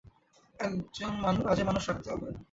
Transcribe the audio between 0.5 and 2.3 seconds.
এক জন কাজের মানুষ রাখতে হবে।